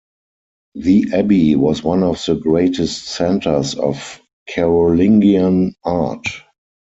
[0.73, 6.25] The abbey was one of the greatest centres of Carolingian art.